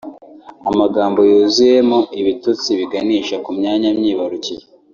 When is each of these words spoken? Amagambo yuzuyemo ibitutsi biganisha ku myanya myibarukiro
Amagambo 0.69 1.19
yuzuyemo 1.29 1.99
ibitutsi 2.21 2.69
biganisha 2.79 3.35
ku 3.43 3.49
myanya 3.57 3.89
myibarukiro 3.97 4.63